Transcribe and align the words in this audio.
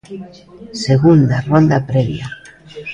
Segunda 0.85 1.35
rolda 1.47 1.77
previa. 1.89 2.27